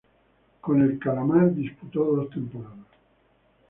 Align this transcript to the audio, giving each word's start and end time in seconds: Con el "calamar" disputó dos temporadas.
Con 0.61 0.81
el 0.81 0.97
"calamar" 0.97 1.53
disputó 1.53 2.03
dos 2.05 2.31
temporadas. 2.31 2.87